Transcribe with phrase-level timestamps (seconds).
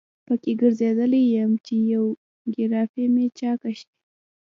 [0.25, 1.75] په کې ګرځیدلی یم چې
[2.51, 3.89] بیوګرافي مې چاقه شي.